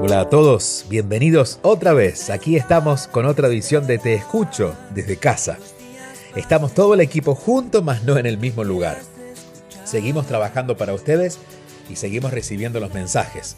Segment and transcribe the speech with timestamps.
[0.00, 2.30] Hola a todos, bienvenidos otra vez.
[2.30, 5.58] Aquí estamos con otra edición de Te Escucho desde casa.
[6.34, 8.98] Estamos todo el equipo junto, mas no en el mismo lugar.
[9.84, 11.38] Seguimos trabajando para ustedes
[11.90, 13.56] y seguimos recibiendo los mensajes.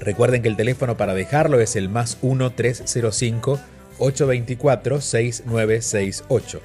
[0.00, 3.60] Recuerden que el teléfono para dejarlo es el más 1-305
[3.98, 6.60] 824 6968.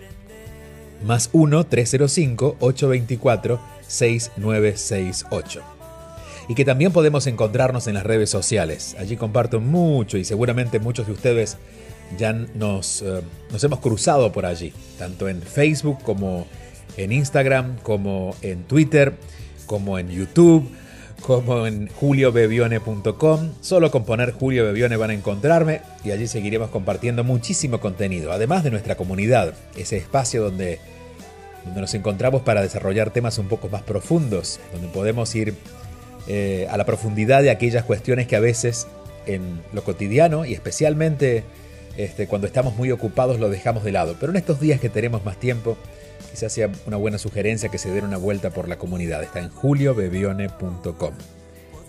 [1.03, 5.72] Más 1-305 824 6968
[6.47, 8.95] y que también podemos encontrarnos en las redes sociales.
[8.99, 11.57] Allí comparto mucho y seguramente muchos de ustedes
[12.17, 16.45] ya nos, eh, nos hemos cruzado por allí, tanto en Facebook como
[16.97, 19.13] en Instagram, como en Twitter,
[19.65, 20.69] como en YouTube,
[21.21, 23.51] como en juliobebione.com.
[23.61, 28.63] Solo con poner Julio Bebione van a encontrarme y allí seguiremos compartiendo muchísimo contenido, además
[28.63, 30.79] de nuestra comunidad, ese espacio donde,
[31.65, 35.55] donde nos encontramos para desarrollar temas un poco más profundos, donde podemos ir
[36.27, 38.87] eh, a la profundidad de aquellas cuestiones que a veces
[39.25, 41.43] en lo cotidiano y especialmente
[41.97, 44.15] este, cuando estamos muy ocupados lo dejamos de lado.
[44.19, 45.77] Pero en estos días que tenemos más tiempo,
[46.31, 49.23] quizás sea una buena sugerencia que se den una vuelta por la comunidad.
[49.23, 51.13] Está en juliobebione.com.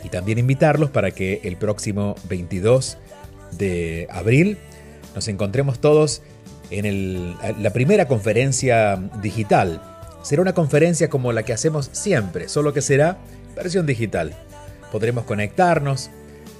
[0.02, 2.98] Y también invitarlos para que el próximo 22
[3.52, 4.58] de abril
[5.14, 6.22] nos encontremos todos
[6.70, 9.80] en la primera conferencia digital.
[10.22, 13.18] Será una conferencia como la que hacemos siempre, solo que será
[13.55, 14.34] versión digital.
[14.92, 16.10] Podremos conectarnos,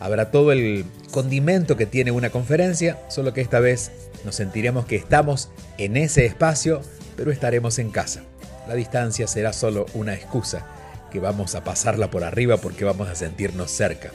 [0.01, 3.93] habrá todo el condimento que tiene una conferencia, solo que esta vez
[4.25, 6.81] nos sentiremos que estamos en ese espacio,
[7.17, 8.23] pero estaremos en casa.
[8.67, 10.67] La distancia será solo una excusa,
[11.13, 14.11] que vamos a pasarla por arriba porque vamos a sentirnos cerca.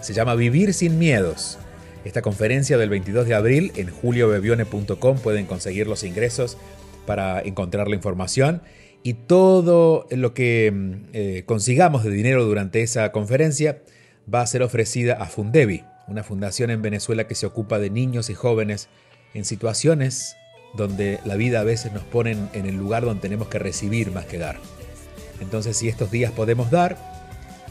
[0.00, 1.58] Se llama Vivir sin miedos.
[2.04, 6.58] Esta conferencia del 22 de abril en juliobebione.com pueden conseguir los ingresos
[7.06, 8.60] para encontrar la información
[9.04, 13.82] y todo lo que mm, eh, consigamos de dinero durante esa conferencia
[14.32, 18.30] va a ser ofrecida a Fundevi, una fundación en Venezuela que se ocupa de niños
[18.30, 18.88] y jóvenes
[19.34, 20.36] en situaciones
[20.74, 24.24] donde la vida a veces nos pone en el lugar donde tenemos que recibir más
[24.24, 24.56] que dar.
[25.38, 26.96] Entonces si estos días podemos dar,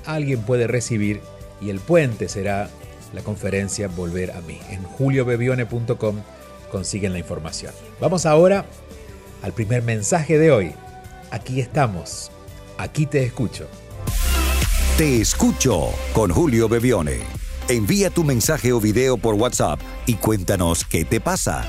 [0.05, 1.19] alguien puede recibir
[1.59, 2.69] y el puente será
[3.11, 4.59] la conferencia Volver a mí.
[4.69, 6.15] En juliobebione.com
[6.71, 7.73] consiguen la información.
[7.99, 8.65] Vamos ahora
[9.41, 10.73] al primer mensaje de hoy
[11.33, 12.31] aquí estamos.
[12.77, 13.67] Aquí te escucho.
[14.97, 17.17] Te escucho con Julio Bebione.
[17.67, 21.67] Envía tu mensaje o video por WhatsApp y cuéntanos qué te pasa.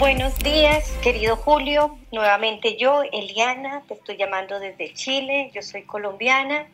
[0.00, 1.96] Buenos días, querido Julio.
[2.10, 5.52] Nuevamente yo, Eliana, te estoy llamando desde Chile.
[5.54, 6.66] Yo soy colombiana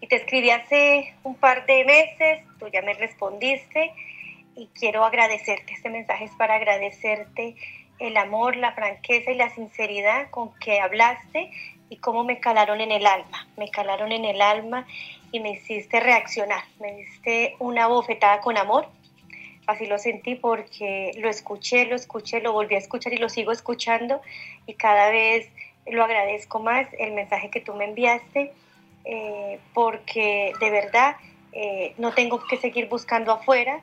[0.00, 2.44] y te escribí hace un par de meses.
[2.58, 3.92] Tú ya me respondiste
[4.56, 5.72] y quiero agradecerte.
[5.72, 7.56] Este mensaje es para agradecerte
[8.02, 11.50] el amor, la franqueza y la sinceridad con que hablaste
[11.88, 13.46] y cómo me calaron en el alma.
[13.56, 14.86] Me calaron en el alma
[15.30, 16.64] y me hiciste reaccionar.
[16.80, 18.88] Me diste una bofetada con amor.
[19.66, 23.52] Así lo sentí porque lo escuché, lo escuché, lo volví a escuchar y lo sigo
[23.52, 24.20] escuchando
[24.66, 25.48] y cada vez
[25.86, 28.52] lo agradezco más el mensaje que tú me enviaste
[29.04, 31.16] eh, porque de verdad
[31.52, 33.80] eh, no tengo que seguir buscando afuera,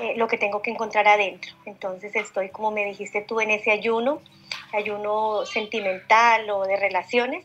[0.00, 1.52] eh, lo que tengo que encontrar adentro.
[1.66, 4.20] Entonces estoy, como me dijiste tú, en ese ayuno,
[4.72, 7.44] ayuno sentimental o de relaciones.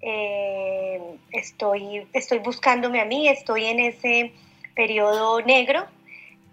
[0.00, 1.00] Eh,
[1.32, 4.32] estoy, estoy buscándome a mí, estoy en ese
[4.74, 5.86] periodo negro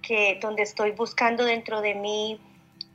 [0.02, 2.40] que, donde estoy buscando dentro de mí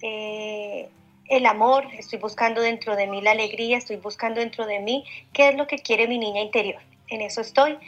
[0.02, 0.88] eh,
[1.28, 5.50] el amor, estoy buscando dentro de mí la alegría, estoy buscando dentro de mí qué
[5.50, 6.80] es lo que quiere mi niña interior.
[7.08, 7.78] En eso estoy.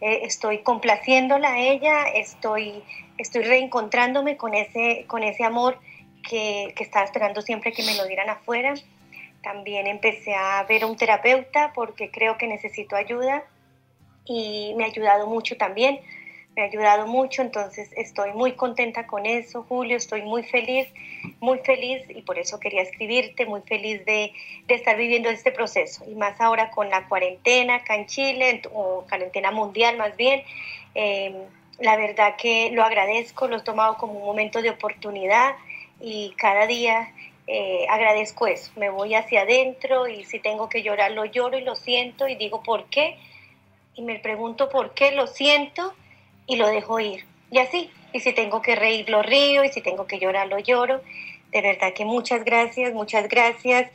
[0.00, 2.82] Estoy complaciéndola a ella, estoy
[3.18, 5.78] estoy reencontrándome con ese, con ese amor
[6.28, 8.74] que, que, estaba esperando siempre que me lo dieran afuera.
[9.42, 13.44] También empecé a ver a un terapeuta porque creo que necesito ayuda
[14.24, 16.00] y me ha ayudado mucho también.
[16.58, 20.88] Me ha ayudado mucho, entonces estoy muy contenta con eso, Julio, estoy muy feliz,
[21.38, 24.32] muy feliz y por eso quería escribirte, muy feliz de,
[24.66, 29.04] de estar viviendo este proceso y más ahora con la cuarentena acá en Chile, o
[29.08, 30.42] cuarentena mundial más bien.
[30.96, 31.32] Eh,
[31.78, 35.54] la verdad que lo agradezco, lo he tomado como un momento de oportunidad
[36.00, 37.12] y cada día
[37.46, 38.72] eh, agradezco eso.
[38.74, 42.34] Me voy hacia adentro y si tengo que llorar, lo lloro y lo siento y
[42.34, 43.16] digo por qué.
[43.94, 45.94] y me pregunto por qué, lo siento
[46.48, 47.24] y lo dejo ir.
[47.52, 50.58] Y así, y si tengo que reír, lo río, y si tengo que llorar, lo
[50.58, 51.00] lloro.
[51.52, 53.90] De verdad que muchas gracias, muchas gracias.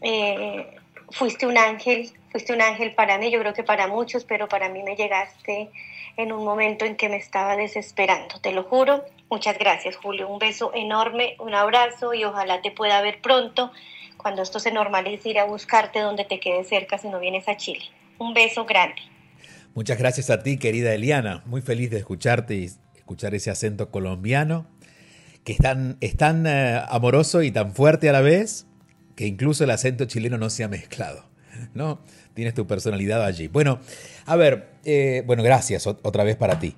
[0.00, 0.66] Eh,
[1.10, 4.68] fuiste un ángel, fuiste un ángel para mí, yo creo que para muchos, pero para
[4.68, 5.70] mí me llegaste
[6.16, 9.04] en un momento en que me estaba desesperando, te lo juro.
[9.30, 10.28] Muchas gracias, Julio.
[10.28, 13.70] Un beso enorme, un abrazo y ojalá te pueda ver pronto
[14.16, 17.56] cuando esto se normalice, ir a buscarte donde te quede cerca si no vienes a
[17.56, 17.84] Chile.
[18.18, 19.00] Un beso grande.
[19.74, 21.42] Muchas gracias a ti, querida Eliana.
[21.46, 24.66] Muy feliz de escucharte y escuchar ese acento colombiano,
[25.44, 28.66] que es tan, es tan eh, amoroso y tan fuerte a la vez,
[29.14, 31.30] que incluso el acento chileno no se ha mezclado.
[31.74, 32.00] ¿no?
[32.34, 33.48] Tienes tu personalidad allí.
[33.48, 33.80] Bueno,
[34.26, 36.74] a ver, eh, bueno, gracias otra vez para ti.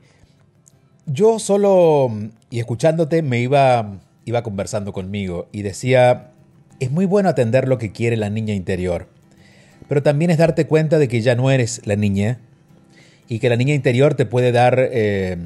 [1.07, 2.11] Yo solo,
[2.51, 6.33] y escuchándote, me iba, iba conversando conmigo y decía,
[6.79, 9.09] es muy bueno atender lo que quiere la niña interior,
[9.89, 12.41] pero también es darte cuenta de que ya no eres la niña
[13.33, 15.39] y que la niña interior te puede dar eh,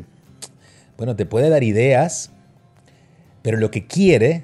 [0.96, 2.32] bueno, te puede dar ideas,
[3.42, 4.42] pero lo que quiere,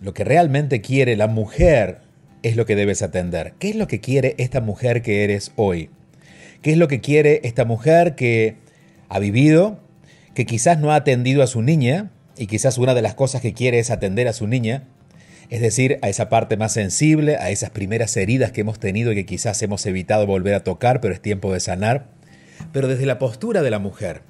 [0.00, 2.00] lo que realmente quiere la mujer
[2.42, 3.54] es lo que debes atender.
[3.60, 5.88] ¿Qué es lo que quiere esta mujer que eres hoy?
[6.62, 8.56] ¿Qué es lo que quiere esta mujer que
[9.08, 9.78] ha vivido,
[10.34, 13.52] que quizás no ha atendido a su niña, y quizás una de las cosas que
[13.52, 14.88] quiere es atender a su niña,
[15.48, 19.14] es decir, a esa parte más sensible, a esas primeras heridas que hemos tenido y
[19.14, 22.18] que quizás hemos evitado volver a tocar, pero es tiempo de sanar,
[22.72, 24.22] pero desde la postura de la mujer,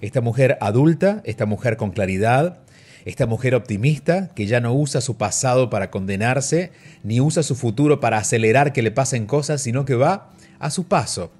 [0.00, 2.58] esta mujer adulta, esta mujer con claridad,
[3.04, 6.72] esta mujer optimista que ya no usa su pasado para condenarse,
[7.02, 10.84] ni usa su futuro para acelerar que le pasen cosas, sino que va a su
[10.84, 11.30] paso,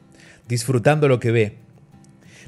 [0.47, 1.57] disfrutando lo que ve.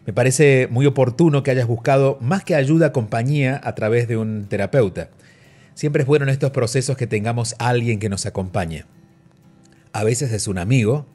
[0.07, 4.47] Me parece muy oportuno que hayas buscado más que ayuda, compañía a través de un
[4.49, 5.09] terapeuta.
[5.75, 8.85] Siempre es bueno en estos procesos que tengamos alguien que nos acompañe.
[9.93, 11.07] A veces es un amigo,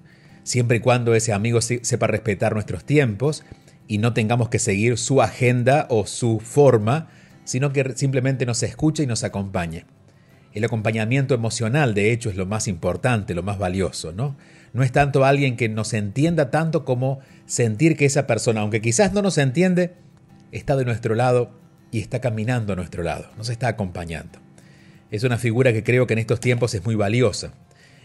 [0.44, 3.44] siempre y cuando ese amigo sepa respetar nuestros tiempos
[3.88, 7.10] y no tengamos que seguir su agenda o su forma,
[7.44, 9.86] sino que simplemente nos escuche y nos acompañe.
[10.54, 14.36] El acompañamiento emocional, de hecho, es lo más importante, lo más valioso, ¿no?
[14.74, 19.14] No es tanto alguien que nos entienda tanto como sentir que esa persona, aunque quizás
[19.14, 19.94] no nos entiende,
[20.52, 21.52] está de nuestro lado
[21.92, 24.40] y está caminando a nuestro lado, nos está acompañando.
[25.10, 27.54] Es una figura que creo que en estos tiempos es muy valiosa.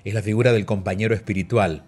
[0.04, 1.84] Es la figura del compañero espiritual,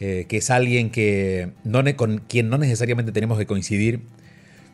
[0.00, 4.02] eh, que es alguien que no, con quien no necesariamente tenemos que coincidir,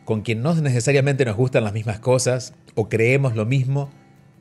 [0.05, 3.89] con quien no necesariamente nos gustan las mismas cosas o creemos lo mismo,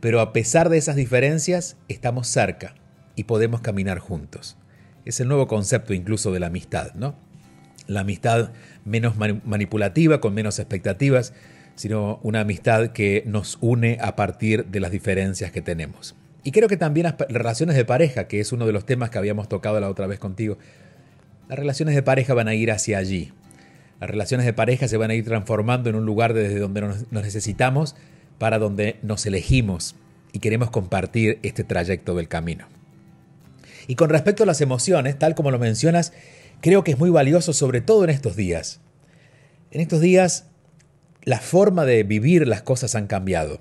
[0.01, 2.75] pero a pesar de esas diferencias estamos cerca
[3.17, 4.59] y podemos caminar juntos.
[5.07, 7.15] Es el nuevo concepto incluso de la amistad, ¿no?
[7.87, 8.53] La amistad
[8.85, 11.33] menos manipulativa, con menos expectativas,
[11.75, 16.15] sino una amistad que nos une a partir de las diferencias que tenemos.
[16.45, 19.17] Y creo que también las relaciones de pareja, que es uno de los temas que
[19.17, 20.59] habíamos tocado la otra vez contigo,
[21.49, 23.33] las relaciones de pareja van a ir hacia allí.
[23.99, 27.11] Las relaciones de pareja se van a ir transformando en un lugar desde donde nos,
[27.11, 27.97] necesitamos
[28.39, 29.97] para donde nos elegimos
[30.33, 32.67] y queremos compartir este trayecto del camino.
[33.87, 36.13] Y con respecto a las emociones, tal como lo mencionas,
[36.61, 38.81] creo que es muy valioso, sobre todo en estos días.
[39.71, 40.47] En estos días,
[41.23, 43.61] la forma de vivir las cosas han cambiado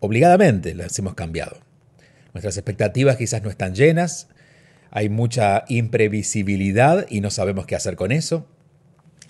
[0.00, 1.58] obligadamente las hemos cambiado.
[2.32, 4.28] Nuestras expectativas quizás no están llenas,
[4.90, 8.46] hay mucha imprevisibilidad y no sabemos qué hacer con eso.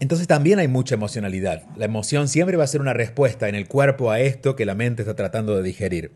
[0.01, 1.65] Entonces también hay mucha emocionalidad.
[1.77, 4.75] La emoción siempre va a ser una respuesta en el cuerpo a esto que la
[4.75, 6.13] mente está tratando de digerir.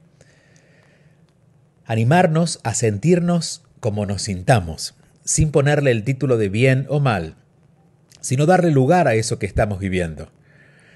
[1.85, 4.95] Animarnos a sentirnos como nos sintamos,
[5.25, 7.35] sin ponerle el título de bien o mal,
[8.21, 10.31] sino darle lugar a eso que estamos viviendo.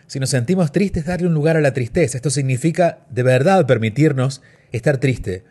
[0.06, 2.16] Si nos sentimos tristes, darle un lugar a la tristeza.
[2.16, 5.44] Esto significa de verdad permitirnos estar triste.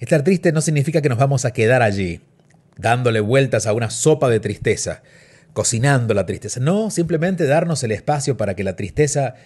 [0.00, 2.20] Estar triste no significa que nos vamos a quedar allí,
[2.76, 5.02] dándole vueltas a una sopa de tristeza,
[5.54, 6.60] cocinando la tristeza.
[6.60, 9.36] No, simplemente darnos el espacio para que la tristeza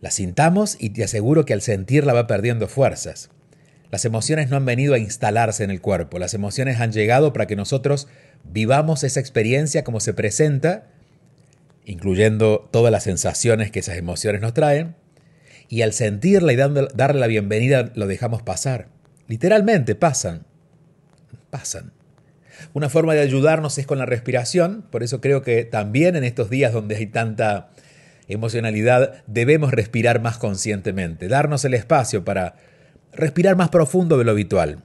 [0.00, 3.30] la sintamos y te aseguro que al sentirla va perdiendo fuerzas.
[3.90, 7.46] Las emociones no han venido a instalarse en el cuerpo, las emociones han llegado para
[7.46, 8.06] que nosotros
[8.44, 10.88] vivamos esa experiencia como se presenta
[11.84, 14.96] incluyendo todas las sensaciones que esas emociones nos traen,
[15.68, 18.88] y al sentirla y darle la bienvenida lo dejamos pasar.
[19.26, 20.46] Literalmente pasan,
[21.50, 21.92] pasan.
[22.72, 26.50] Una forma de ayudarnos es con la respiración, por eso creo que también en estos
[26.50, 27.70] días donde hay tanta
[28.28, 32.56] emocionalidad debemos respirar más conscientemente, darnos el espacio para
[33.12, 34.82] respirar más profundo de lo habitual,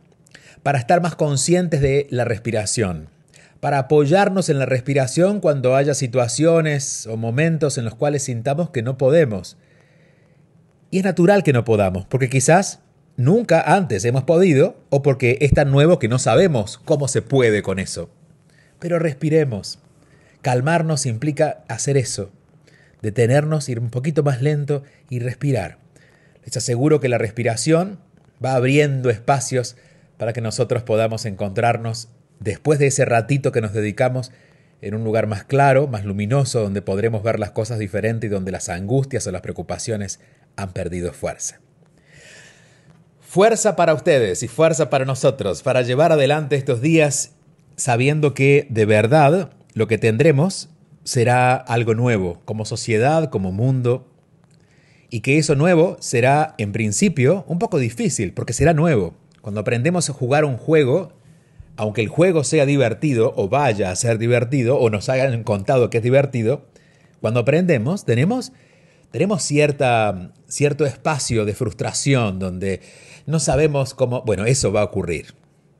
[0.64, 3.10] para estar más conscientes de la respiración,
[3.60, 8.82] para apoyarnos en la respiración cuando haya situaciones o momentos en los cuales sintamos que
[8.82, 9.58] no podemos.
[10.92, 12.80] Y es natural que no podamos, porque quizás
[13.18, 17.62] nunca antes hemos podido o porque es tan nuevo que no sabemos cómo se puede
[17.62, 18.10] con eso.
[18.80, 19.80] Pero respiremos.
[20.42, 22.32] Calmarnos implica hacer eso,
[23.02, 25.80] detenernos, ir un poquito más lento y respirar.
[26.46, 28.00] Les aseguro que la respiración
[28.44, 29.76] va abriendo espacios
[30.18, 32.08] para que nosotros podamos encontrarnos
[32.40, 34.32] después de ese ratito que nos dedicamos
[34.82, 38.52] en un lugar más claro, más luminoso, donde podremos ver las cosas diferentes y donde
[38.52, 40.20] las angustias o las preocupaciones
[40.56, 41.60] han perdido fuerza.
[43.20, 47.34] Fuerza para ustedes y fuerza para nosotros, para llevar adelante estos días
[47.76, 50.70] sabiendo que de verdad lo que tendremos
[51.04, 54.08] será algo nuevo, como sociedad, como mundo,
[55.10, 59.16] y que eso nuevo será, en principio, un poco difícil, porque será nuevo.
[59.42, 61.14] Cuando aprendemos a jugar un juego,
[61.80, 66.00] aunque el juego sea divertido o vaya a ser divertido o nos hayan contado que
[66.00, 66.66] es divertido,
[67.22, 68.52] cuando aprendemos tenemos,
[69.12, 72.82] tenemos cierta, cierto espacio de frustración donde
[73.26, 74.24] no sabemos cómo...
[74.24, 75.36] Bueno, eso va a ocurrir.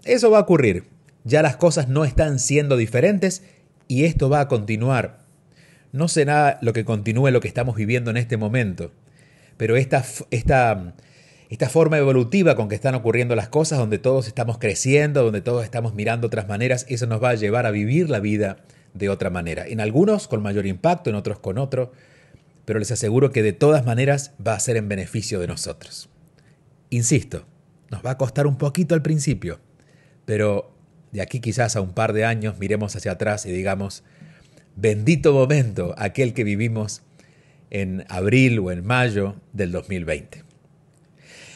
[0.06, 0.86] Eso va a ocurrir.
[1.26, 3.44] Ya las cosas no están siendo diferentes
[3.90, 5.26] y esto va a continuar.
[5.92, 8.94] No será lo que continúe lo que estamos viviendo en este momento,
[9.58, 10.94] pero esta, esta
[11.50, 15.64] esta forma evolutiva con que están ocurriendo las cosas, donde todos estamos creciendo, donde todos
[15.64, 18.58] estamos mirando otras maneras, eso nos va a llevar a vivir la vida
[18.94, 19.68] de otra manera.
[19.68, 21.92] En algunos con mayor impacto, en otros con otro,
[22.66, 26.08] pero les aseguro que de todas maneras va a ser en beneficio de nosotros.
[26.92, 27.46] Insisto,
[27.90, 29.60] nos va a costar un poquito al principio,
[30.26, 30.72] pero
[31.12, 34.04] de aquí quizás a un par de años miremos hacia atrás y digamos,
[34.76, 37.02] bendito momento aquel que vivimos
[37.72, 40.49] en abril o en mayo del 2020.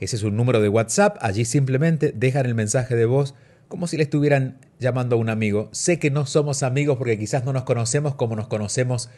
[0.00, 1.16] Ese es un número de WhatsApp.
[1.20, 3.34] Allí simplemente dejan el mensaje de voz
[3.68, 5.70] como si le estuvieran llamando a un amigo.
[5.72, 9.08] Sé que no somos amigos porque quizás no nos conocemos como nos conocemos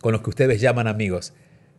[0.00, 1.32] con los que ustedes llaman amigos.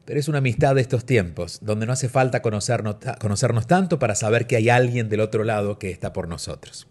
[0.08, 4.48] Pero es una amistad de estos tiempos, donde no hace falta conocernos, tanto para saber
[4.48, 6.88] que hay alguien del otro lado que está por nosotros.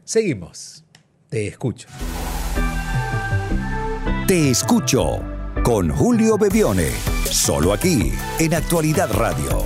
[0.03, 0.83] Seguimos.
[1.29, 1.87] Te escucho.
[4.27, 5.23] Te escucho
[5.63, 7.20] con Julio Bebione.
[7.31, 9.65] Solo aquí, en Actualidad Radio.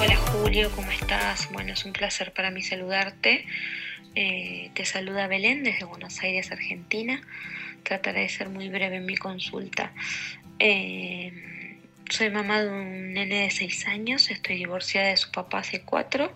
[0.00, 1.48] Hola Julio, ¿cómo estás?
[1.52, 3.46] Bueno, es un placer para mí saludarte.
[4.16, 7.22] Eh, te saluda Belén desde Buenos Aires, Argentina.
[7.84, 9.92] Trataré de ser muy breve en mi consulta.
[10.58, 11.78] Eh,
[12.10, 16.34] soy mamá de un nene de 6 años, estoy divorciada de su papá hace 4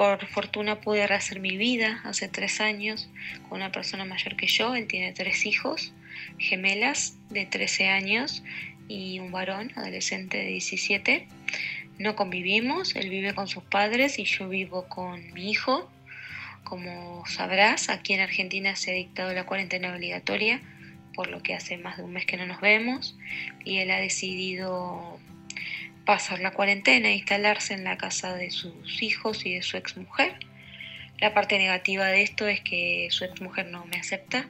[0.00, 3.10] por fortuna pude rehacer mi vida hace tres años
[3.46, 4.74] con una persona mayor que yo.
[4.74, 5.92] Él tiene tres hijos,
[6.38, 8.42] gemelas de 13 años
[8.88, 11.28] y un varón adolescente de 17.
[11.98, 15.92] No convivimos, él vive con sus padres y yo vivo con mi hijo.
[16.64, 20.62] Como sabrás, aquí en Argentina se ha dictado la cuarentena obligatoria,
[21.12, 23.18] por lo que hace más de un mes que no nos vemos
[23.66, 25.19] y él ha decidido
[26.10, 30.34] pasar la cuarentena e instalarse en la casa de sus hijos y de su exmujer.
[31.20, 34.48] La parte negativa de esto es que su exmujer no me acepta,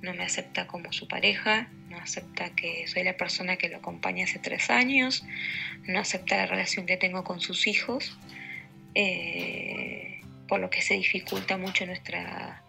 [0.00, 4.26] no me acepta como su pareja, no acepta que soy la persona que lo acompaña
[4.26, 5.24] hace tres años,
[5.88, 8.16] no acepta la relación que tengo con sus hijos,
[8.94, 12.62] eh, por lo que se dificulta mucho nuestra,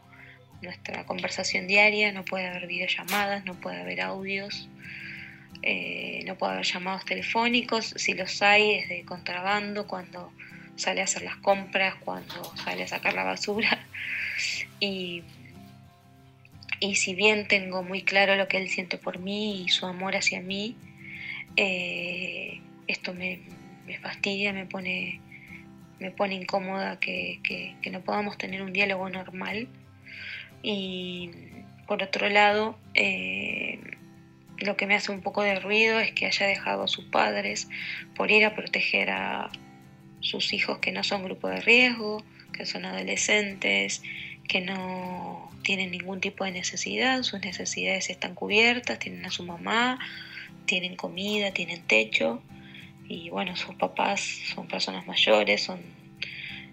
[0.64, 4.68] nuestra conversación diaria, no puede haber videollamadas, no puede haber audios.
[5.66, 10.32] Eh, no puede haber llamados telefónicos, si los hay es de contrabando, cuando
[10.76, 13.86] sale a hacer las compras, cuando sale a sacar la basura.
[14.80, 15.24] Y,
[16.82, 20.18] y si bien tengo muy claro lo que él siente por mí y su amor
[20.18, 20.76] hacia mí,
[21.56, 23.40] eh, esto me,
[24.02, 25.22] fastidia, me pone,
[26.00, 29.70] me pone incómoda que, que no podamos tener un diálogo normal.
[30.62, 31.32] Y
[31.88, 33.80] por otro lado, eh,
[34.64, 37.70] lo que me hace un poco de ruido es que haya dejado a sus padres
[38.16, 39.52] por ir a proteger a
[40.20, 44.02] sus hijos que no son grupo de riesgo, que son adolescentes,
[44.48, 50.00] que no tienen ningún tipo de necesidad, sus necesidades están cubiertas, tienen a su mamá,
[50.66, 52.42] tienen comida, tienen techo
[53.08, 54.22] y bueno, sus papás
[54.54, 55.82] son personas mayores, son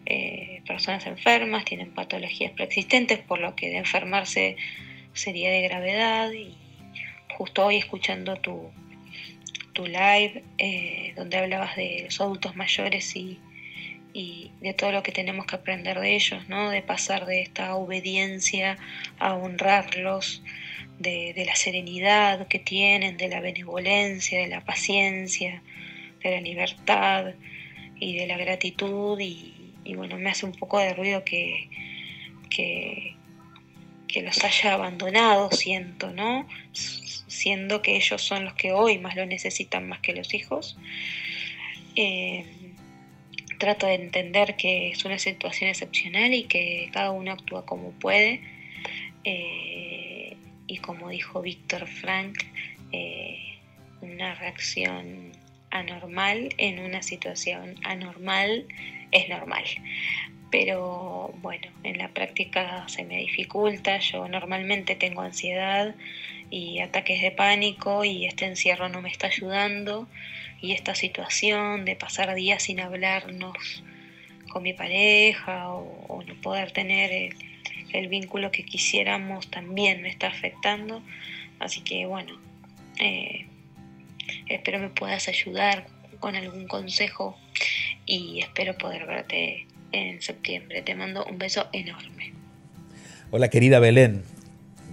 [0.07, 4.57] eh, personas enfermas, tienen patologías preexistentes, por lo que de enfermarse
[5.13, 6.57] sería de gravedad y
[7.41, 8.71] justo hoy escuchando tu,
[9.73, 13.39] tu live eh, donde hablabas de los adultos mayores y,
[14.13, 16.69] y, de todo lo que tenemos que aprender de ellos, ¿no?
[16.69, 18.77] de pasar de esta obediencia
[19.19, 20.43] a honrarlos,
[20.99, 25.63] de, la serenidad que tienen, de la benevolencia, de la paciencia,
[26.23, 27.33] de la libertad
[27.99, 31.71] y de la gratitud y, bueno, me hace un poco de ruido que,
[32.51, 33.17] que,
[34.17, 36.47] los haya abandonado, siento, ¿no?
[36.73, 40.77] Siendo que ellos son los que hoy más lo necesitan más que los hijos.
[41.97, 42.45] Eh,
[43.59, 48.41] trato de entender que es una situación excepcional y que cada uno actúa como puede.
[49.25, 50.37] Eh,
[50.67, 52.39] y como dijo Víctor Frank,
[52.93, 53.59] eh,
[54.01, 55.33] una reacción
[55.71, 58.67] anormal en una situación anormal
[59.13, 59.65] es normal.
[60.51, 65.95] Pero bueno, en la práctica se me dificulta, yo normalmente tengo ansiedad
[66.51, 70.09] y ataques de pánico y este encierro no me está ayudando
[70.61, 73.85] y esta situación de pasar días sin hablarnos
[74.51, 77.33] con mi pareja o, no poder tener
[77.93, 81.03] el, vínculo que quisiéramos también me está afectando.
[81.59, 82.39] Así que bueno,
[82.99, 83.47] eh,
[84.47, 85.87] espero me puedas ayudar
[86.19, 87.39] con algún consejo
[88.07, 90.83] y espero poder verte en septiembre.
[90.83, 92.33] Te mando un beso enorme.
[93.31, 94.23] Hola querida Belén,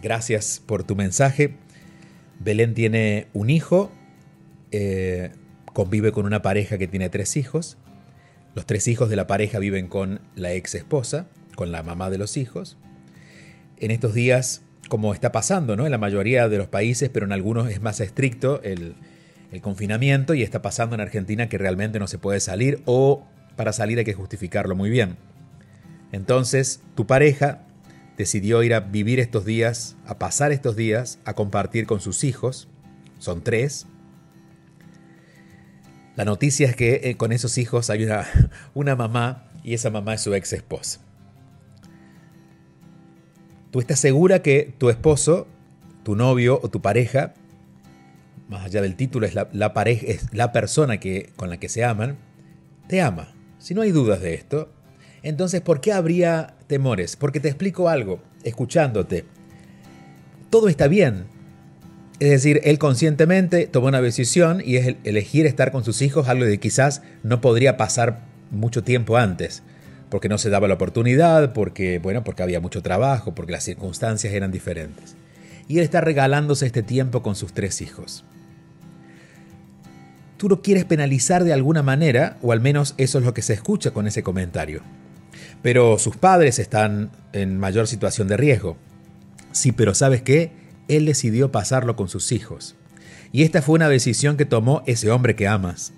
[0.01, 1.55] gracias por tu mensaje.
[2.39, 3.91] Belén tiene un hijo,
[4.71, 5.31] eh,
[5.73, 7.77] convive con una pareja que tiene tres hijos.
[8.53, 12.17] Los tres hijos de la pareja viven con la ex esposa, con la mamá de
[12.17, 12.77] los hijos
[13.79, 15.85] en estos días, como está pasando ¿no?
[15.85, 18.95] en la mayoría de los países, pero en algunos es más estricto el,
[19.61, 23.25] confinamiento y está pasando en Argentina que realmente no se puede salir o
[23.57, 25.17] para salir hay que justificarlo muy bien.
[26.13, 27.63] Entonces, tu pareja
[28.15, 32.69] decidió ir a vivir estos días, a pasar estos días, a compartir con sus hijos.
[33.19, 33.87] Son tres.
[36.15, 38.25] La noticia es que eh, con esos hijos hay una,
[38.73, 41.01] una mamá y esa mamá es su ex esposa.
[43.71, 45.45] Tú estás segura que tu esposo,
[46.03, 47.33] tu novio o tu pareja,
[48.47, 51.83] más allá del título, es la, pareja, es la persona que, con la que se
[51.83, 52.17] aman,
[52.87, 53.33] te ama.
[53.59, 54.69] Si no hay dudas de esto,
[55.23, 57.15] entonces ¿por qué habría temores?
[57.15, 59.25] Porque te explico algo, escuchándote.
[60.49, 61.25] Todo está bien.
[62.19, 66.45] Es decir, él conscientemente tomó una decisión y es elegir estar con sus hijos, algo
[66.45, 69.63] de quizás no podría pasar mucho tiempo antes
[70.09, 74.33] porque no se daba la oportunidad, porque, bueno, porque había mucho trabajo, porque las circunstancias
[74.33, 75.15] eran diferentes.
[75.67, 78.23] Y él está regalándose este tiempo con sus tres hijos.
[80.37, 83.53] Tú lo quieres penalizar de alguna manera, o al menos eso es lo que se
[83.53, 84.81] escucha con ese comentario.
[85.63, 88.77] Pero sus padres están en mayor situación de riesgo.
[89.51, 90.51] Sí, pero ¿sabes qué?
[90.87, 92.75] Él decidió pasarlo con sus hijos.
[93.31, 95.91] Y esta fue una decisión que tomó ese hombre que amas.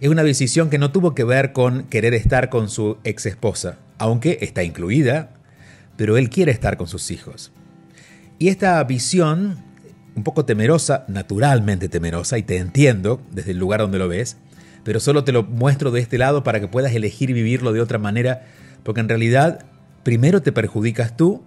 [0.00, 3.78] Es una decisión que no tuvo que ver con querer estar con su ex esposa,
[3.98, 5.30] aunque está incluida,
[5.96, 7.52] pero él quiere estar con sus hijos.
[8.38, 9.64] Y esta visión,
[10.16, 14.38] un poco temerosa, naturalmente temerosa, y te entiendo desde el lugar donde lo ves,
[14.82, 17.98] pero solo te lo muestro de este lado para que puedas elegir vivirlo de otra
[17.98, 18.46] manera,
[18.82, 19.66] porque en realidad
[20.02, 21.42] primero te perjudicas tú,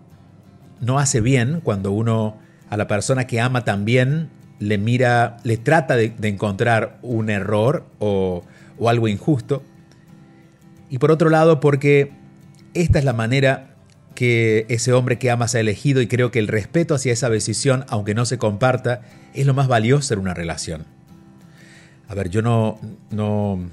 [0.82, 2.38] no hace bien cuando uno
[2.70, 4.30] a la persona que ama también
[4.60, 8.44] le mira, le trata de, encontrar un error o,
[8.78, 9.64] o algo injusto.
[10.90, 12.12] Y por otro lado, porque
[12.74, 13.69] esta es la manera
[14.20, 17.86] que ese hombre que amas ha elegido y creo que el respeto hacia esa decisión,
[17.88, 19.00] aunque no se comparta,
[19.34, 20.84] es lo más valioso en una relación.
[22.10, 23.70] A ver, yo no, no,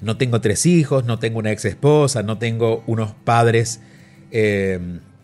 [0.00, 3.80] no tengo tres hijos, no tengo una ex esposa, no tengo unos padres
[4.30, 4.80] eh,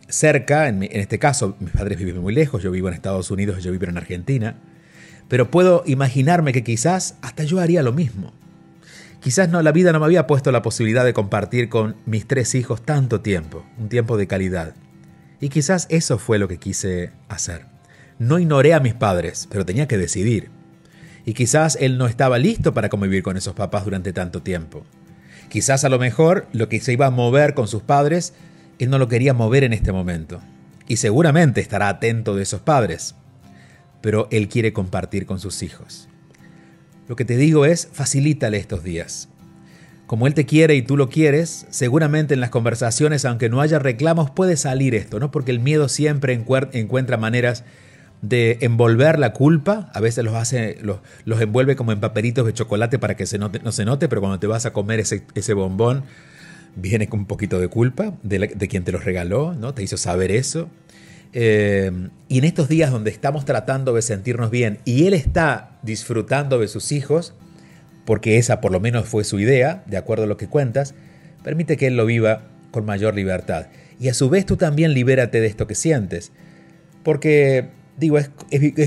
[0.08, 3.64] cerca, en, en, este caso mis padres viven muy lejos, yo vivo en Estados Unidos,
[3.64, 4.56] yo vivo en Argentina,
[5.28, 8.34] pero puedo imaginarme que quizás hasta yo haría lo mismo.
[9.22, 12.54] Quizás no, la vida no me había puesto la posibilidad de compartir con mis tres
[12.54, 14.74] hijos tanto tiempo, un tiempo de calidad.
[15.40, 17.66] Y quizás eso fue lo que quise hacer.
[18.18, 20.50] No ignoré a mis padres, pero tenía que decidir.
[21.24, 24.84] Y quizás él no estaba listo para convivir con esos papás durante tanto tiempo.
[25.48, 28.34] Quizás a lo mejor lo que se iba a mover con sus padres,
[28.78, 30.40] él no lo quería mover en este momento.
[30.88, 33.14] Y seguramente estará atento de esos padres
[34.02, 36.08] pero Él quiere compartir con sus hijos.
[37.08, 39.28] Lo que te digo es, facilítale estos días.
[40.06, 43.78] Como Él te quiere y tú lo quieres, seguramente en las conversaciones, aunque no haya
[43.78, 45.30] reclamos, puede salir esto, ¿no?
[45.30, 47.64] Porque el miedo siempre encuentra maneras
[48.20, 51.00] de envolver la culpa, a veces los hace, los,
[51.40, 54.46] envuelve como en papelitos de chocolate para que se no se note, pero cuando te
[54.46, 56.04] vas a comer ese, ese bombón,
[56.76, 59.74] viene con un poquito de culpa de, de, quien te los regaló, ¿no?
[59.74, 60.68] Te hizo saber eso.
[61.32, 61.90] Eh,
[62.32, 66.66] y en estos días donde estamos tratando de sentirnos bien y él está disfrutando de
[66.66, 67.34] sus hijos,
[68.06, 70.94] porque esa por lo menos fue su idea, de acuerdo a lo que cuentas,
[71.44, 73.66] permite que él lo viva con mayor libertad.
[74.00, 76.32] Y a su vez tú también libérate de esto que sientes.
[77.02, 77.68] Porque
[77.98, 78.30] digo, es,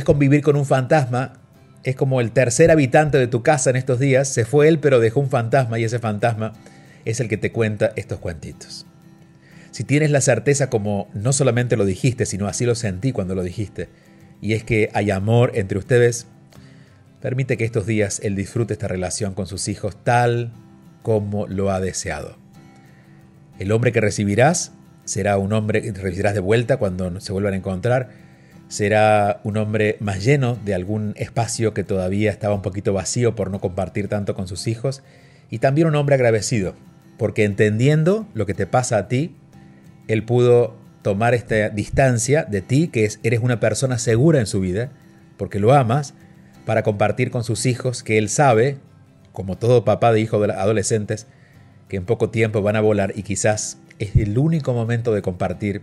[0.03, 1.33] convivir con un fantasma.
[1.83, 4.27] Es como el tercer habitante de tu casa en estos días.
[4.27, 6.53] Se fue él, pero dejó un fantasma y ese fantasma
[7.05, 8.87] es el que te cuenta estos cuentitos.
[9.75, 13.43] Si tienes la certeza como no solamente lo dijiste, sino así lo sentí cuando lo
[13.43, 13.89] dijiste,
[14.39, 16.27] y es que hay amor entre ustedes,
[17.19, 20.53] permite que estos días él disfrute esta relación con sus hijos tal
[21.01, 22.37] como lo ha deseado.
[23.59, 24.71] El hombre que recibirás
[25.03, 28.11] será un hombre que recibirás de vuelta cuando se vuelvan a encontrar,
[28.69, 33.51] será un hombre más lleno de algún espacio que todavía estaba un poquito vacío por
[33.51, 35.03] no compartir tanto con sus hijos,
[35.49, 36.75] y también un hombre agradecido,
[37.17, 39.35] porque entendiendo lo que te pasa a ti,
[40.07, 44.59] él pudo tomar esta distancia de ti, que es, eres una persona segura en su
[44.59, 44.91] vida,
[45.37, 46.13] porque lo amas,
[46.65, 48.77] para compartir con sus hijos que él sabe,
[49.31, 51.27] como todo papá de hijos adolescentes,
[51.87, 55.81] que en poco tiempo van a volar y quizás es el único momento de compartir,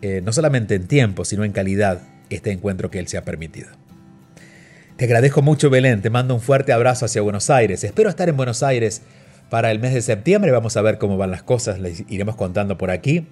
[0.00, 3.68] eh, no solamente en tiempo, sino en calidad, este encuentro que él se ha permitido.
[4.96, 6.02] Te agradezco mucho, Belén.
[6.02, 7.84] Te mando un fuerte abrazo hacia Buenos Aires.
[7.84, 9.02] Espero estar en Buenos Aires
[9.52, 10.50] para el mes de septiembre.
[10.50, 11.78] Vamos a ver cómo van las cosas.
[11.78, 13.26] Les iremos contando por aquí.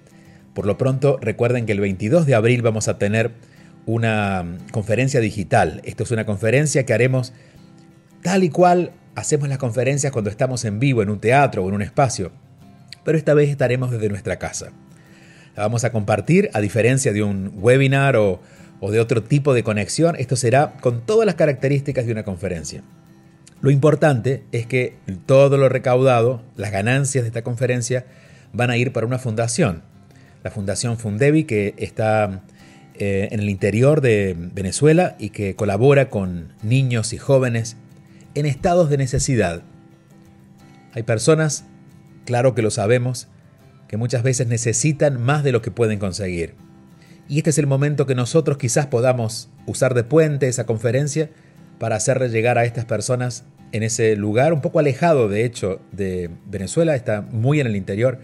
[0.53, 3.31] Por lo pronto, recuerden que el 22 de abril vamos a tener
[3.87, 5.81] una mm, conferencia digital.
[5.83, 7.33] Esto es una conferencia que haremos
[8.23, 11.77] tal y cual hacemos las conferencias cuando estamos en vivo en un teatro o en
[11.77, 12.33] un espacio.
[13.03, 14.73] Pero esta vez estaremos desde nuestra casa.
[15.57, 18.43] La vamos a compartir a diferencia de un webinar o
[18.81, 22.83] o de otro tipo de conexión, esto será con todas las características de una conferencia.
[23.63, 24.97] Lo importante es que
[25.27, 28.07] todo lo recaudado, las ganancias de esta conferencia,
[28.53, 29.83] van a ir para una fundación,
[30.43, 32.43] la Fundación Fundevi, que está
[32.95, 37.77] eh, en el interior de Venezuela y que colabora con niños y jóvenes
[38.35, 39.63] en estados de necesidad.
[40.93, 41.65] Hay personas,
[42.25, 43.29] claro que lo sabemos,
[43.89, 46.55] que muchas veces necesitan más de lo que pueden conseguir.
[47.29, 51.31] Y este es el momento que nosotros quizás podamos usar de puente esa conferencia
[51.79, 56.31] para hacerle llegar a estas personas en ese lugar, un poco alejado de hecho de
[56.47, 58.19] Venezuela, está muy en el interior,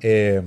[0.00, 0.42] eh,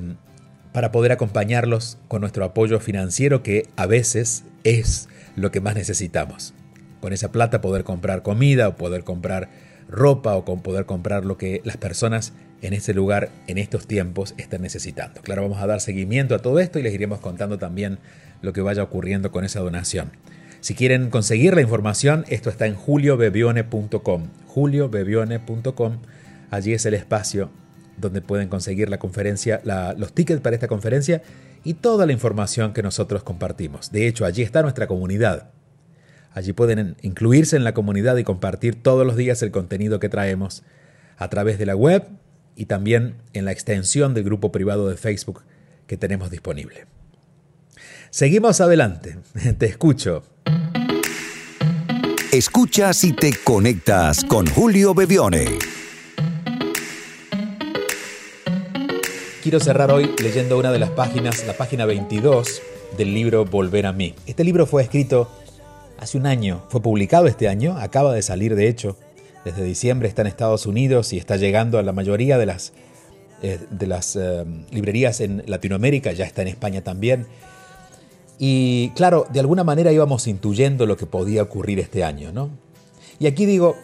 [0.73, 6.53] para poder acompañarlos con nuestro apoyo financiero que a veces es lo que más necesitamos.
[7.01, 9.49] Con esa plata poder comprar comida o poder comprar
[9.89, 14.33] ropa o con poder comprar lo que las personas en ese lugar en estos tiempos
[14.37, 15.21] están necesitando.
[15.21, 17.99] Claro, vamos a dar seguimiento a todo esto y les iremos contando también
[18.41, 20.11] lo que vaya ocurriendo con esa donación.
[20.59, 24.27] Si quieren conseguir la información, esto está en juliobebione.com.
[24.47, 25.97] juliobebione.com.
[26.49, 27.49] Allí es el espacio
[27.97, 29.61] donde pueden conseguir la conferencia,
[29.97, 31.21] los tickets para esta conferencia
[31.63, 33.91] y toda la información que nosotros compartimos.
[33.91, 35.49] De hecho, allí está nuestra comunidad.
[36.33, 40.63] Allí pueden incluirse en la comunidad y compartir todos los días el contenido que traemos
[41.17, 42.07] a través de la web
[42.55, 45.43] y también en la extensión del grupo privado de Facebook
[45.87, 46.85] que tenemos disponible.
[48.17, 49.15] Seguimos adelante.
[49.59, 50.23] Te escucho.
[52.31, 55.45] Escuchas y te conectas con Julio Bebione.
[59.43, 62.63] Quiero cerrar hoy leyendo una de las páginas, la página 22
[62.97, 64.15] del libro Volver a mí.
[64.25, 65.29] Este libro fue escrito
[65.99, 68.97] hace un año, fue publicado este año, acaba de salir de hecho,
[69.45, 72.73] desde diciembre está en Estados Unidos y está llegando a la mayoría de las,
[73.43, 77.27] eh, de las eh, librerías en Latinoamérica, ya está en España también.
[78.39, 82.49] Y claro, de alguna manera íbamos intuyendo lo que podía ocurrir este año, ¿no?
[83.19, 83.75] Y aquí digo,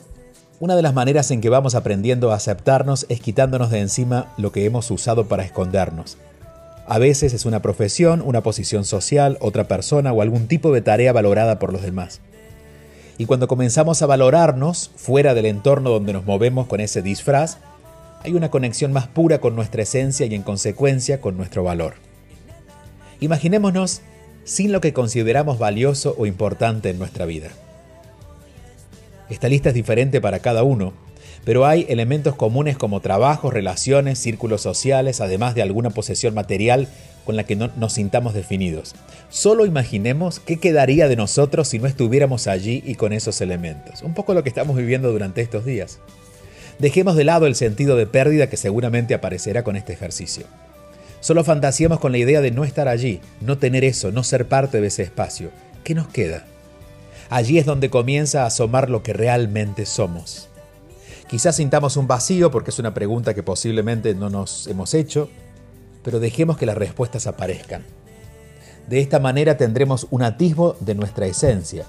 [0.59, 4.51] una de las maneras en que vamos aprendiendo a aceptarnos es quitándonos de encima lo
[4.51, 6.17] que hemos usado para escondernos.
[6.85, 11.13] A veces es una profesión, una posición social, otra persona o algún tipo de tarea
[11.13, 12.21] valorada por los demás.
[13.17, 17.57] Y cuando comenzamos a valorarnos fuera del entorno donde nos movemos con ese disfraz,
[18.23, 21.95] hay una conexión más pura con nuestra esencia y en consecuencia con nuestro valor.
[23.19, 24.01] Imaginémonos
[24.43, 27.49] sin lo que consideramos valioso o importante en nuestra vida.
[29.29, 30.93] Esta lista es diferente para cada uno,
[31.45, 36.87] pero hay elementos comunes como trabajo, relaciones, círculos sociales, además de alguna posesión material
[37.25, 38.95] con la que no nos sintamos definidos.
[39.29, 44.01] Solo imaginemos qué quedaría de nosotros si no estuviéramos allí y con esos elementos.
[44.03, 45.99] Un poco lo que estamos viviendo durante estos días.
[46.79, 50.45] Dejemos de lado el sentido de pérdida que seguramente aparecerá con este ejercicio.
[51.23, 54.81] Solo fantaseamos con la idea de no estar allí, no tener eso, no ser parte
[54.81, 55.51] de ese espacio.
[55.85, 56.43] ¿Qué nos queda?
[57.29, 60.49] Allí es donde comienza a asomar lo que realmente somos.
[61.29, 65.29] Quizás sintamos un vacío porque es una pregunta que posiblemente no nos hemos hecho,
[66.03, 67.85] pero dejemos que las respuestas aparezcan.
[68.89, 71.85] De esta manera tendremos un atisbo de nuestra esencia.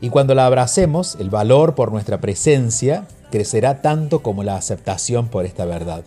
[0.00, 5.46] Y cuando la abracemos, el valor por nuestra presencia crecerá tanto como la aceptación por
[5.46, 6.02] esta verdad.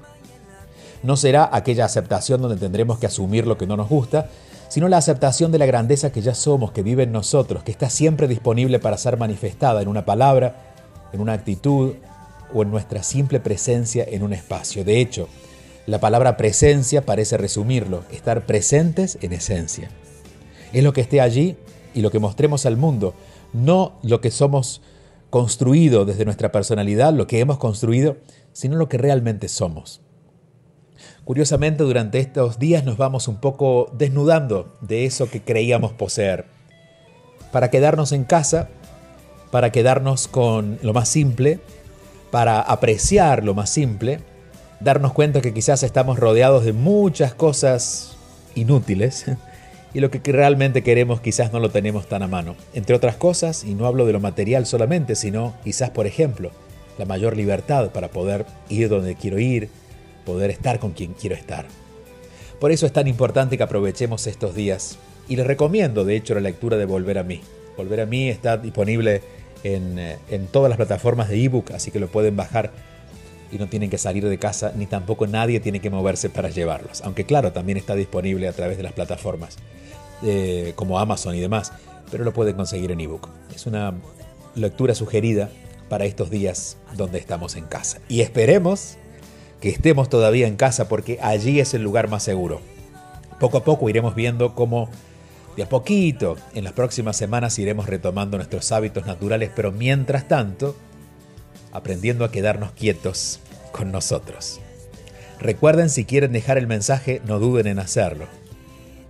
[1.03, 4.29] No será aquella aceptación donde tendremos que asumir lo que no nos gusta,
[4.69, 7.89] sino la aceptación de la grandeza que ya somos, que vive en nosotros, que está
[7.89, 10.73] siempre disponible para ser manifestada en una palabra,
[11.11, 11.95] en una actitud
[12.53, 14.85] o en nuestra simple presencia en un espacio.
[14.85, 15.27] De hecho,
[15.87, 19.89] la palabra presencia parece resumirlo, estar presentes en esencia.
[20.71, 21.57] Es lo que esté allí
[21.93, 23.13] y lo que mostremos al mundo,
[23.51, 24.81] no lo que somos
[25.29, 28.17] construido desde nuestra personalidad, lo que hemos construido,
[28.53, 30.01] sino lo que realmente somos.
[31.31, 36.43] Curiosamente, durante estos días nos vamos un poco desnudando de eso que creíamos poseer,
[37.53, 38.67] para quedarnos en casa,
[39.49, 41.61] para quedarnos con lo más simple,
[42.31, 44.19] para apreciar lo más simple,
[44.81, 48.17] darnos cuenta que quizás estamos rodeados de muchas cosas
[48.53, 49.23] inútiles
[49.93, 52.57] y lo que realmente queremos quizás no lo tenemos tan a mano.
[52.73, 56.51] Entre otras cosas, y no hablo de lo material solamente, sino quizás, por ejemplo,
[56.97, 59.69] la mayor libertad para poder ir donde quiero ir,
[60.25, 61.65] poder estar con quien quiero estar.
[62.59, 64.97] Por eso es tan importante que aprovechemos estos días.
[65.27, 67.41] Y les recomiendo, de hecho, la lectura de Volver a mí.
[67.77, 69.21] Volver a mí está disponible
[69.63, 72.71] en, eh, en todas las plataformas de ebook, así que lo pueden bajar
[73.51, 77.01] y no tienen que salir de casa, ni tampoco nadie tiene que moverse para llevarlos.
[77.01, 79.57] Aunque claro, también está disponible a través de las plataformas
[80.23, 81.73] eh, como Amazon y demás,
[82.09, 83.27] pero lo pueden conseguir en ebook.
[83.53, 83.93] Es una
[84.55, 85.49] lectura sugerida
[85.89, 87.99] para estos días donde estamos en casa.
[88.07, 88.97] Y esperemos
[89.61, 92.61] que estemos todavía en casa porque allí es el lugar más seguro.
[93.39, 94.89] Poco a poco iremos viendo cómo
[95.55, 100.75] de a poquito en las próximas semanas iremos retomando nuestros hábitos naturales, pero mientras tanto,
[101.71, 103.39] aprendiendo a quedarnos quietos
[103.71, 104.59] con nosotros.
[105.39, 108.27] Recuerden si quieren dejar el mensaje, no duden en hacerlo.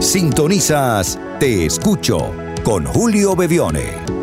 [0.00, 2.34] Sintonizas Te Escucho
[2.64, 4.19] con Julio Bevione.